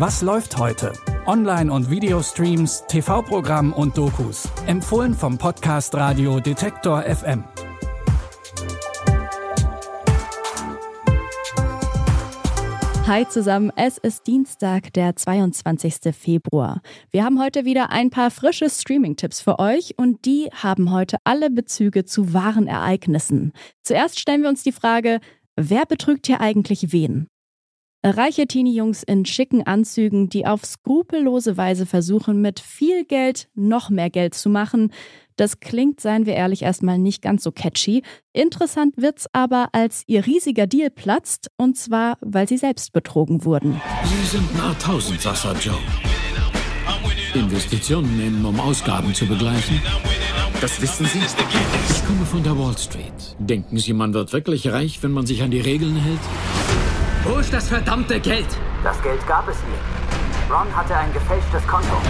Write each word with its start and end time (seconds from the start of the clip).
Was 0.00 0.22
läuft 0.22 0.56
heute? 0.56 0.94
Online- 1.26 1.70
und 1.70 1.90
Videostreams, 1.90 2.84
TV-Programm 2.88 3.74
und 3.74 3.98
Dokus. 3.98 4.48
Empfohlen 4.66 5.12
vom 5.12 5.36
Podcast 5.36 5.94
Radio 5.94 6.40
Detektor 6.40 7.02
FM. 7.02 7.44
Hi 13.06 13.28
zusammen, 13.28 13.70
es 13.76 13.98
ist 13.98 14.26
Dienstag, 14.26 14.90
der 14.94 15.16
22. 15.16 16.16
Februar. 16.16 16.80
Wir 17.10 17.22
haben 17.22 17.38
heute 17.38 17.66
wieder 17.66 17.90
ein 17.90 18.08
paar 18.08 18.30
frische 18.30 18.70
Streaming-Tipps 18.70 19.42
für 19.42 19.58
euch 19.58 19.98
und 19.98 20.24
die 20.24 20.48
haben 20.54 20.92
heute 20.92 21.18
alle 21.24 21.50
Bezüge 21.50 22.06
zu 22.06 22.32
wahren 22.32 22.68
Ereignissen. 22.68 23.52
Zuerst 23.82 24.18
stellen 24.18 24.40
wir 24.40 24.48
uns 24.48 24.62
die 24.62 24.72
Frage, 24.72 25.20
wer 25.56 25.84
betrügt 25.84 26.26
hier 26.26 26.40
eigentlich 26.40 26.90
wen? 26.90 27.29
Reiche 28.02 28.46
Teenie-Jungs 28.46 29.02
in 29.02 29.26
schicken 29.26 29.66
Anzügen, 29.66 30.30
die 30.30 30.46
auf 30.46 30.64
skrupellose 30.64 31.58
Weise 31.58 31.84
versuchen, 31.84 32.40
mit 32.40 32.58
viel 32.58 33.04
Geld 33.04 33.48
noch 33.54 33.90
mehr 33.90 34.08
Geld 34.08 34.34
zu 34.34 34.48
machen. 34.48 34.90
Das 35.36 35.60
klingt, 35.60 36.00
seien 36.00 36.24
wir 36.24 36.32
ehrlich, 36.32 36.62
erstmal 36.62 36.98
nicht 36.98 37.20
ganz 37.20 37.42
so 37.42 37.52
catchy. 37.52 38.02
Interessant 38.32 38.96
wird's 38.96 39.26
aber, 39.34 39.68
als 39.72 40.04
ihr 40.06 40.24
riesiger 40.26 40.66
Deal 40.66 40.88
platzt, 40.88 41.50
und 41.58 41.76
zwar, 41.76 42.16
weil 42.22 42.48
sie 42.48 42.56
selbst 42.56 42.94
betrogen 42.94 43.44
wurden. 43.44 43.78
Sie 44.04 44.26
sind 44.26 44.56
nah 44.56 44.72
Tausendsasser, 44.74 45.54
Joe. 45.60 45.78
Investitionen 47.34 48.16
nehmen, 48.16 48.44
um 48.46 48.58
Ausgaben 48.60 49.14
zu 49.14 49.26
begleichen. 49.26 49.78
Das 50.62 50.80
wissen 50.80 51.04
Sie? 51.06 51.18
Ich 51.18 52.06
komme 52.06 52.24
von 52.24 52.42
der 52.42 52.58
Wall 52.58 52.76
Street. 52.76 53.36
Denken 53.38 53.78
Sie, 53.78 53.92
man 53.92 54.14
wird 54.14 54.32
wirklich 54.32 54.68
reich, 54.68 55.02
wenn 55.02 55.12
man 55.12 55.26
sich 55.26 55.42
an 55.42 55.50
die 55.50 55.60
Regeln 55.60 55.96
hält? 55.96 56.20
Wo 57.24 57.38
ist 57.38 57.52
das 57.52 57.68
verdammte 57.68 58.18
Geld? 58.18 58.46
Das 58.82 59.00
Geld 59.02 59.26
gab 59.26 59.46
es 59.48 59.56
mir. 59.56 60.54
Ron 60.54 60.74
hatte 60.74 60.96
ein 60.96 61.12
gefälschtes 61.12 61.66
Konto. 61.66 62.00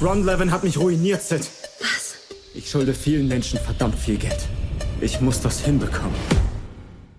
Ron 0.00 0.24
Levin 0.24 0.52
hat 0.52 0.62
mich 0.62 0.78
ruiniert, 0.78 1.20
Sid. 1.20 1.40
Was? 1.80 2.14
Ich 2.54 2.70
schulde 2.70 2.94
vielen 2.94 3.26
Menschen 3.26 3.58
verdammt 3.58 3.98
viel 3.98 4.16
Geld. 4.16 4.46
Ich 5.00 5.20
muss 5.20 5.40
das 5.40 5.60
hinbekommen. 5.60 6.14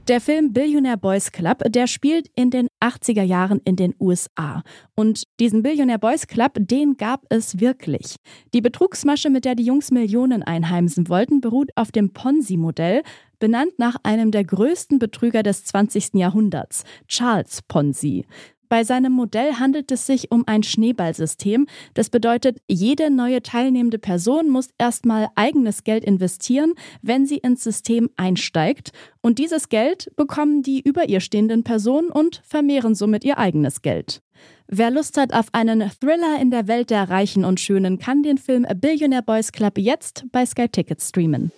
Der 0.10 0.20
Film 0.20 0.54
Billionaire 0.54 0.98
Boys 0.98 1.32
Club, 1.32 1.62
der 1.68 1.86
spielt 1.86 2.32
in 2.34 2.50
den 2.50 2.68
80er 2.82 3.22
Jahren 3.22 3.62
in 3.64 3.76
den 3.76 3.94
USA. 4.00 4.64
Und 4.96 5.26
diesen 5.40 5.62
Billionaire 5.62 6.00
Boys 6.00 6.26
Club, 6.26 6.54
den 6.56 6.98
gab 6.98 7.28
es 7.30 7.60
wirklich. 7.60 8.16
Die 8.56 8.62
Betrugsmasche, 8.62 9.30
mit 9.30 9.46
der 9.46 9.54
die 9.54 9.66
Jungs 9.66 9.92
Millionen 9.92 10.42
einheimsen 10.42 11.10
wollten, 11.10 11.42
beruht 11.42 11.70
auf 11.76 11.92
dem 11.92 12.12
Ponzi-Modell, 12.12 13.04
benannt 13.38 13.74
nach 13.78 13.98
einem 14.02 14.32
der 14.32 14.46
größten 14.46 14.98
Betrüger 14.98 15.44
des 15.44 15.66
20. 15.66 16.16
Jahrhunderts, 16.16 16.86
Charles 17.08 17.62
Ponzi. 17.68 18.26
Bei 18.70 18.84
seinem 18.84 19.14
Modell 19.14 19.56
handelt 19.56 19.92
es 19.92 20.06
sich 20.06 20.32
um 20.32 20.44
ein 20.46 20.62
Schneeballsystem. 20.62 21.66
Das 21.96 22.12
bedeutet, 22.12 22.60
jede 22.68 23.10
neue 23.10 23.42
teilnehmende 23.42 23.98
Person 23.98 24.48
muss 24.48 24.70
erstmal 24.78 25.30
eigenes 25.34 25.84
Geld 25.84 26.06
investieren, 26.06 26.74
wenn 27.02 27.26
sie 27.26 27.38
ins 27.38 27.64
System 27.64 28.12
einsteigt. 28.16 28.92
Und 29.22 29.40
dieses 29.40 29.70
Geld 29.70 30.12
bekommen 30.16 30.62
die 30.62 30.82
über 30.82 31.10
ihr 31.10 31.20
stehenden 31.20 31.64
Personen 31.64 32.10
und 32.10 32.44
vermehren 32.46 32.94
somit 32.94 33.24
ihr 33.24 33.40
eigenes 33.40 33.82
Geld. 33.82 34.22
Wer 34.68 34.92
Lust 34.92 35.18
hat 35.18 35.34
auf 35.34 35.48
einen 35.52 35.90
Thriller 36.00 36.40
in 36.40 36.52
der 36.52 36.68
Welt 36.68 36.92
der 36.92 37.10
Reichen 37.10 37.44
und 37.46 37.60
Schönen, 37.60 37.98
kann 37.98 38.22
den 38.22 38.38
Film 38.38 38.66
A 38.66 38.76
Billionaire 38.76 39.24
Boys 39.24 39.52
Club 39.52 39.80
jetzt 39.80 40.26
bei 40.32 40.46
Sky 40.46 40.70
Tickets 40.70 41.10
streamen. 41.10 41.52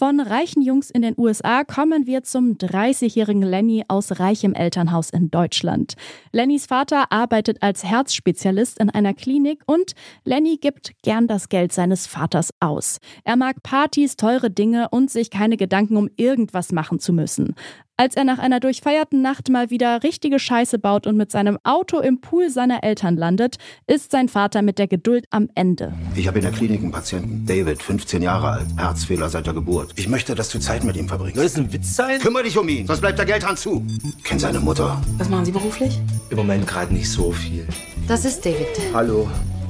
Von 0.00 0.18
reichen 0.18 0.62
Jungs 0.62 0.88
in 0.88 1.02
den 1.02 1.12
USA 1.18 1.62
kommen 1.62 2.06
wir 2.06 2.22
zum 2.22 2.56
30-jährigen 2.56 3.42
Lenny 3.42 3.84
aus 3.86 4.18
reichem 4.18 4.54
Elternhaus 4.54 5.10
in 5.10 5.30
Deutschland. 5.30 5.92
Lennys 6.32 6.64
Vater 6.64 7.12
arbeitet 7.12 7.62
als 7.62 7.84
Herzspezialist 7.84 8.78
in 8.78 8.88
einer 8.88 9.12
Klinik 9.12 9.62
und 9.66 9.92
Lenny 10.24 10.56
gibt 10.56 10.92
gern 11.02 11.26
das 11.26 11.50
Geld 11.50 11.74
seines 11.74 12.06
Vaters 12.06 12.48
aus. 12.60 12.96
Er 13.24 13.36
mag 13.36 13.62
Partys, 13.62 14.16
teure 14.16 14.50
Dinge 14.50 14.88
und 14.88 15.10
sich 15.10 15.28
keine 15.28 15.58
Gedanken 15.58 15.98
um 15.98 16.08
irgendwas 16.16 16.72
machen 16.72 16.98
zu 16.98 17.12
müssen. 17.12 17.54
Als 18.00 18.16
er 18.16 18.24
nach 18.24 18.38
einer 18.38 18.60
durchfeierten 18.60 19.20
Nacht 19.20 19.50
mal 19.50 19.68
wieder 19.68 20.02
richtige 20.02 20.38
Scheiße 20.38 20.78
baut 20.78 21.06
und 21.06 21.18
mit 21.18 21.30
seinem 21.30 21.58
Auto 21.64 21.98
im 21.98 22.22
Pool 22.22 22.48
seiner 22.48 22.82
Eltern 22.82 23.14
landet, 23.14 23.58
ist 23.86 24.10
sein 24.10 24.30
Vater 24.30 24.62
mit 24.62 24.78
der 24.78 24.88
Geduld 24.88 25.26
am 25.28 25.50
Ende. 25.54 25.92
Ich 26.16 26.26
habe 26.26 26.38
in 26.38 26.44
der 26.44 26.52
Klinik 26.52 26.80
einen 26.80 26.92
Patienten, 26.92 27.44
David, 27.44 27.82
15 27.82 28.22
Jahre 28.22 28.52
alt, 28.52 28.66
Herzfehler 28.78 29.28
seit 29.28 29.44
der 29.44 29.52
Geburt. 29.52 29.92
Ich 29.96 30.08
möchte, 30.08 30.34
dass 30.34 30.48
du 30.48 30.58
Zeit 30.58 30.82
mit 30.82 30.96
ihm 30.96 31.08
verbringst. 31.08 31.36
Soll 31.36 31.44
das 31.44 31.56
ein 31.58 31.70
Witz 31.74 31.94
sein? 31.94 32.18
Kümmere 32.20 32.44
dich 32.44 32.56
um 32.56 32.66
ihn, 32.70 32.86
sonst 32.86 33.02
bleibt 33.02 33.18
der 33.18 33.26
Geldhahn 33.26 33.58
zu. 33.58 33.84
Kennt 34.24 34.40
seine 34.40 34.60
Mutter. 34.60 34.98
Was 35.18 35.28
machen 35.28 35.44
Sie 35.44 35.52
beruflich? 35.52 36.00
Im 36.30 36.38
Moment 36.38 36.66
gerade 36.66 36.94
nicht 36.94 37.10
so 37.10 37.32
viel. 37.32 37.68
Das 38.08 38.24
ist 38.24 38.46
David. 38.46 38.66
Hallo. 38.94 39.28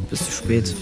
Bist 0.08 0.28
du 0.28 0.30
spät? 0.30 0.72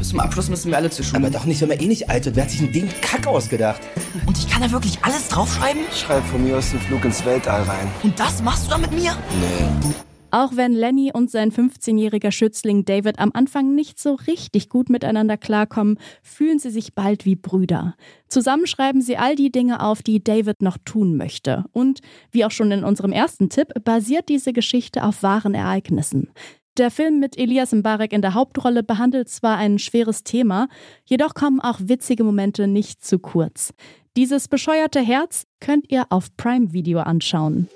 Bis 0.00 0.08
zum 0.08 0.18
Abschluss 0.18 0.48
müssen 0.48 0.72
wir 0.72 0.78
alle 0.78 0.90
zur 0.90 1.04
Schule. 1.04 1.18
Aber 1.22 1.30
doch 1.30 1.44
nicht, 1.44 1.60
wenn 1.60 1.68
man 1.68 1.78
eh 1.78 1.86
nicht 1.86 2.10
alt 2.10 2.24
wird. 2.24 2.34
Wer 2.34 2.42
hat 2.42 2.50
sich 2.50 2.58
denn 2.58 2.72
den 2.72 2.90
Kack 3.00 3.28
ausgedacht? 3.28 3.80
Und 4.26 4.38
ich 4.38 4.48
kann 4.48 4.62
da 4.62 4.70
wirklich 4.70 5.02
alles 5.02 5.28
draufschreiben? 5.28 5.82
Schreib 5.92 6.24
von 6.24 6.42
mir 6.42 6.56
aus 6.56 6.70
den 6.70 6.80
Flug 6.80 7.04
ins 7.04 7.24
Weltall 7.24 7.62
rein. 7.62 7.88
Und 8.02 8.18
das 8.18 8.42
machst 8.42 8.66
du 8.66 8.70
dann 8.70 8.80
mit 8.80 8.92
mir? 8.92 9.16
Nee. 9.40 9.94
Auch 10.30 10.56
wenn 10.56 10.72
Lenny 10.72 11.12
und 11.14 11.30
sein 11.30 11.52
15-jähriger 11.52 12.30
Schützling 12.30 12.84
David 12.84 13.18
am 13.18 13.30
Anfang 13.32 13.74
nicht 13.74 13.98
so 13.98 14.14
richtig 14.26 14.68
gut 14.68 14.90
miteinander 14.90 15.36
klarkommen, 15.36 15.98
fühlen 16.22 16.58
sie 16.58 16.70
sich 16.70 16.94
bald 16.94 17.24
wie 17.24 17.36
Brüder. 17.36 17.94
Zusammen 18.28 18.66
schreiben 18.66 19.00
sie 19.00 19.16
all 19.16 19.36
die 19.36 19.52
Dinge 19.52 19.80
auf, 19.80 20.02
die 20.02 20.22
David 20.22 20.62
noch 20.62 20.78
tun 20.84 21.16
möchte. 21.16 21.64
Und 21.72 22.00
wie 22.32 22.44
auch 22.44 22.50
schon 22.50 22.72
in 22.72 22.84
unserem 22.84 23.12
ersten 23.12 23.48
Tipp, 23.48 23.68
basiert 23.84 24.28
diese 24.28 24.52
Geschichte 24.52 25.04
auf 25.04 25.22
wahren 25.22 25.54
Ereignissen. 25.54 26.30
Der 26.76 26.90
Film 26.90 27.20
mit 27.20 27.38
Elias 27.38 27.72
Mbarek 27.72 28.12
in 28.12 28.20
der 28.20 28.34
Hauptrolle 28.34 28.82
behandelt 28.82 29.30
zwar 29.30 29.56
ein 29.56 29.78
schweres 29.78 30.24
Thema, 30.24 30.68
jedoch 31.06 31.32
kommen 31.32 31.60
auch 31.60 31.78
witzige 31.80 32.22
Momente 32.22 32.66
nicht 32.66 33.02
zu 33.02 33.18
kurz. 33.18 33.72
Dieses 34.16 34.48
bescheuerte 34.48 35.00
Herz 35.00 35.44
könnt 35.60 35.90
ihr 35.90 36.06
auf 36.08 36.34
Prime 36.38 36.72
Video 36.72 37.00
anschauen. 37.00 37.68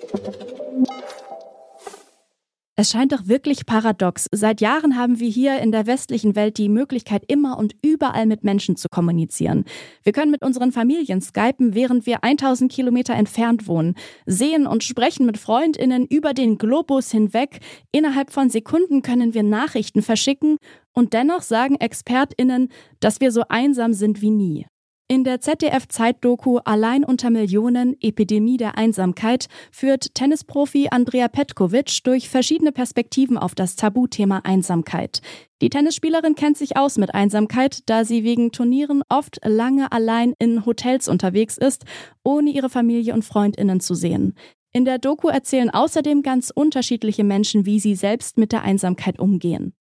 Es 2.76 2.92
scheint 2.92 3.12
doch 3.12 3.28
wirklich 3.28 3.66
paradox. 3.66 4.26
Seit 4.32 4.62
Jahren 4.62 4.96
haben 4.96 5.20
wir 5.20 5.28
hier 5.28 5.58
in 5.58 5.70
der 5.70 5.86
westlichen 5.86 6.34
Welt 6.34 6.56
die 6.56 6.70
Möglichkeit, 6.70 7.24
immer 7.28 7.58
und 7.58 7.74
überall 7.84 8.24
mit 8.24 8.42
Menschen 8.42 8.76
zu 8.76 8.88
kommunizieren. 8.88 9.66
Wir 10.02 10.14
können 10.14 10.30
mit 10.30 10.42
unseren 10.42 10.72
Familien 10.72 11.20
skypen, 11.20 11.74
während 11.74 12.06
wir 12.06 12.24
1000 12.24 12.72
Kilometer 12.72 13.12
entfernt 13.12 13.66
wohnen, 13.68 13.96
sehen 14.24 14.66
und 14.66 14.82
sprechen 14.82 15.26
mit 15.26 15.36
Freundinnen 15.36 16.06
über 16.06 16.32
den 16.32 16.56
Globus 16.56 17.10
hinweg. 17.10 17.58
Innerhalb 17.92 18.32
von 18.32 18.48
Sekunden 18.48 19.02
können 19.02 19.34
wir 19.34 19.42
Nachrichten 19.42 20.00
verschicken 20.00 20.56
und 20.94 21.12
dennoch 21.12 21.42
sagen 21.42 21.74
Expertinnen, 21.74 22.70
dass 23.00 23.20
wir 23.20 23.30
so 23.30 23.42
einsam 23.50 23.92
sind 23.92 24.22
wie 24.22 24.30
nie. 24.30 24.66
In 25.10 25.24
der 25.24 25.40
ZDF-Zeitdoku 25.40 26.58
Allein 26.58 27.02
unter 27.02 27.30
Millionen 27.30 27.96
Epidemie 28.00 28.58
der 28.58 28.78
Einsamkeit 28.78 29.48
führt 29.72 30.14
Tennisprofi 30.14 30.86
Andrea 30.92 31.26
Petkovic 31.26 32.04
durch 32.04 32.28
verschiedene 32.28 32.70
Perspektiven 32.70 33.36
auf 33.36 33.56
das 33.56 33.74
Tabuthema 33.74 34.42
Einsamkeit. 34.44 35.20
Die 35.62 35.68
Tennisspielerin 35.68 36.36
kennt 36.36 36.58
sich 36.58 36.76
aus 36.76 36.96
mit 36.96 37.12
Einsamkeit, 37.12 37.80
da 37.90 38.04
sie 38.04 38.22
wegen 38.22 38.52
Turnieren 38.52 39.02
oft 39.08 39.40
lange 39.44 39.90
allein 39.90 40.34
in 40.38 40.64
Hotels 40.64 41.08
unterwegs 41.08 41.58
ist, 41.58 41.86
ohne 42.22 42.50
ihre 42.50 42.70
Familie 42.70 43.12
und 43.12 43.24
Freundinnen 43.24 43.80
zu 43.80 43.96
sehen. 43.96 44.36
In 44.72 44.84
der 44.84 45.00
Doku 45.00 45.26
erzählen 45.26 45.70
außerdem 45.70 46.22
ganz 46.22 46.52
unterschiedliche 46.54 47.24
Menschen, 47.24 47.66
wie 47.66 47.80
sie 47.80 47.96
selbst 47.96 48.38
mit 48.38 48.52
der 48.52 48.62
Einsamkeit 48.62 49.18
umgehen. 49.18 49.74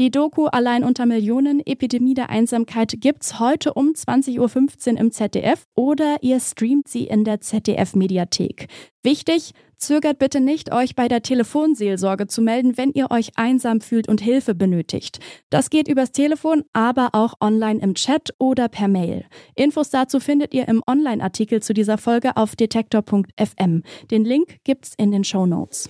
Die 0.00 0.10
Doku 0.10 0.46
Allein 0.46 0.82
unter 0.82 1.06
Millionen 1.06 1.64
Epidemie 1.64 2.14
der 2.14 2.28
Einsamkeit 2.28 2.94
gibt's 2.98 3.38
heute 3.38 3.74
um 3.74 3.90
20.15 3.90 4.94
Uhr 4.94 5.00
im 5.00 5.12
ZDF 5.12 5.68
oder 5.76 6.16
ihr 6.20 6.40
streamt 6.40 6.88
sie 6.88 7.04
in 7.04 7.22
der 7.22 7.40
ZDF 7.40 7.94
Mediathek. 7.94 8.66
Wichtig, 9.04 9.52
zögert 9.76 10.18
bitte 10.18 10.40
nicht, 10.40 10.72
euch 10.72 10.96
bei 10.96 11.06
der 11.06 11.22
Telefonseelsorge 11.22 12.26
zu 12.26 12.42
melden, 12.42 12.76
wenn 12.76 12.90
ihr 12.90 13.12
euch 13.12 13.36
einsam 13.36 13.80
fühlt 13.80 14.08
und 14.08 14.20
Hilfe 14.20 14.56
benötigt. 14.56 15.20
Das 15.48 15.70
geht 15.70 15.86
übers 15.86 16.10
Telefon, 16.10 16.64
aber 16.72 17.10
auch 17.12 17.34
online 17.40 17.80
im 17.80 17.94
Chat 17.94 18.34
oder 18.40 18.68
per 18.68 18.88
Mail. 18.88 19.26
Infos 19.54 19.90
dazu 19.90 20.18
findet 20.18 20.54
ihr 20.54 20.66
im 20.66 20.82
Online-Artikel 20.88 21.62
zu 21.62 21.72
dieser 21.72 21.98
Folge 21.98 22.36
auf 22.36 22.56
detektor.fm. 22.56 23.84
Den 24.10 24.24
Link 24.24 24.56
gibt's 24.64 24.94
in 24.96 25.12
den 25.12 25.22
Show 25.22 25.46
Notes. 25.46 25.88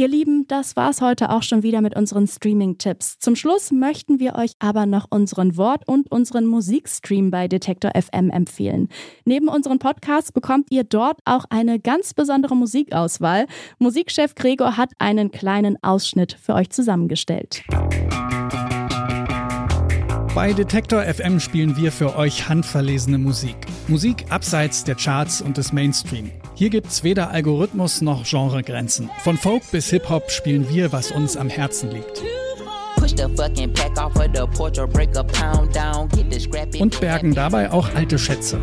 Ihr 0.00 0.08
Lieben, 0.08 0.46
das 0.48 0.76
war's 0.76 1.02
heute 1.02 1.28
auch 1.28 1.42
schon 1.42 1.62
wieder 1.62 1.82
mit 1.82 1.94
unseren 1.94 2.26
Streaming-Tipps. 2.26 3.18
Zum 3.18 3.36
Schluss 3.36 3.70
möchten 3.70 4.18
wir 4.18 4.34
euch 4.34 4.52
aber 4.58 4.86
noch 4.86 5.08
unseren 5.10 5.58
Wort- 5.58 5.86
und 5.86 6.10
unseren 6.10 6.46
Musikstream 6.46 7.30
bei 7.30 7.48
Detektor 7.48 7.90
FM 7.94 8.30
empfehlen. 8.30 8.88
Neben 9.26 9.48
unseren 9.48 9.78
Podcasts 9.78 10.32
bekommt 10.32 10.68
ihr 10.70 10.84
dort 10.84 11.18
auch 11.26 11.44
eine 11.50 11.78
ganz 11.78 12.14
besondere 12.14 12.56
Musikauswahl. 12.56 13.44
Musikchef 13.78 14.34
Gregor 14.34 14.78
hat 14.78 14.92
einen 14.98 15.32
kleinen 15.32 15.76
Ausschnitt 15.82 16.32
für 16.32 16.54
euch 16.54 16.70
zusammengestellt. 16.70 17.62
Bei 20.34 20.54
Detektor 20.54 21.02
FM 21.02 21.40
spielen 21.40 21.76
wir 21.76 21.92
für 21.92 22.16
euch 22.16 22.48
handverlesene 22.48 23.18
Musik. 23.18 23.66
Musik 23.86 24.24
abseits 24.30 24.82
der 24.82 24.94
Charts 24.94 25.42
und 25.42 25.58
des 25.58 25.74
Mainstream. 25.74 26.30
Hier 26.60 26.68
gibt's 26.68 27.02
weder 27.02 27.30
Algorithmus 27.30 28.02
noch 28.02 28.22
Genregrenzen. 28.22 29.08
Von 29.20 29.38
Folk 29.38 29.62
bis 29.72 29.88
Hip-Hop 29.88 30.30
spielen 30.30 30.68
wir, 30.68 30.92
was 30.92 31.10
uns 31.10 31.34
am 31.38 31.48
Herzen 31.48 31.90
liegt. 31.90 32.22
Und 36.78 37.00
bergen 37.00 37.34
dabei 37.34 37.70
auch 37.70 37.88
alte 37.94 38.18
Schätze. 38.18 38.60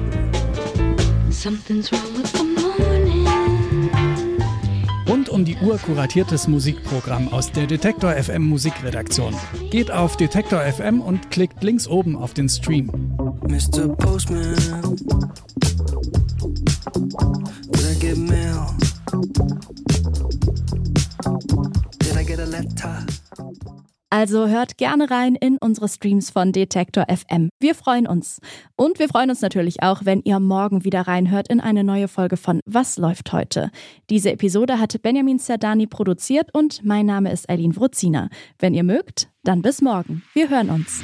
Rund 5.09 5.29
um 5.29 5.43
die 5.43 5.57
Uhr 5.57 5.79
kuratiertes 5.79 6.47
Musikprogramm 6.47 7.33
aus 7.33 7.51
der 7.51 7.65
Detektor 7.65 8.11
FM 8.11 8.43
Musikredaktion. 8.43 9.33
Geht 9.71 9.89
auf 9.89 10.17
Detektor 10.17 10.61
FM 10.61 11.01
und 11.01 11.31
klickt 11.31 11.63
links 11.63 11.87
oben 11.87 12.15
auf 12.15 12.35
den 12.35 12.47
Stream. 12.47 12.91
Mr. 13.47 13.87
Postman, 13.97 14.55
did 17.71 17.85
I 17.85 17.95
get 17.99 18.17
mail? 18.17 18.75
Did 21.99 22.17
I 22.17 22.23
get 22.23 22.39
a 22.39 22.45
letter? 22.45 23.05
Also 24.09 24.47
hört 24.47 24.77
gerne 24.77 25.11
rein 25.11 25.35
in 25.35 25.57
unsere 25.59 25.89
Streams 25.89 26.29
von 26.29 26.51
Detektor 26.53 27.05
FM. 27.09 27.49
Wir 27.59 27.75
freuen 27.75 28.07
uns. 28.07 28.39
Und 28.75 28.99
wir 28.99 29.09
freuen 29.09 29.29
uns 29.29 29.41
natürlich 29.41 29.83
auch, 29.83 30.05
wenn 30.05 30.21
ihr 30.23 30.39
morgen 30.39 30.85
wieder 30.85 31.01
reinhört 31.01 31.49
in 31.49 31.59
eine 31.59 31.83
neue 31.83 32.07
Folge 32.07 32.37
von 32.37 32.61
Was 32.65 32.97
läuft 32.97 33.33
heute? 33.33 33.69
Diese 34.09 34.31
Episode 34.31 34.79
hatte 34.79 34.99
Benjamin 34.99 35.39
Zerdani 35.39 35.87
produziert 35.87 36.53
und 36.53 36.85
mein 36.85 37.05
Name 37.05 37.31
ist 37.31 37.49
Eileen 37.49 37.75
Wruzina. 37.75 38.29
Wenn 38.59 38.73
ihr 38.73 38.83
mögt, 38.83 39.29
dann 39.43 39.61
bis 39.61 39.81
morgen. 39.81 40.23
Wir 40.33 40.49
hören 40.49 40.69
uns. 40.69 41.03